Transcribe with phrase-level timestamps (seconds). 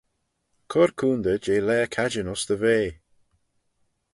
[0.71, 2.89] Cur coontey jeh laa cadjin ayns dty vea.